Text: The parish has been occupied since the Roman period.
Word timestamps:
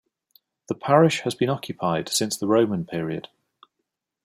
The 0.67 0.73
parish 0.73 1.19
has 1.19 1.35
been 1.35 1.51
occupied 1.51 2.09
since 2.09 2.35
the 2.35 2.47
Roman 2.47 2.85
period. 2.87 3.27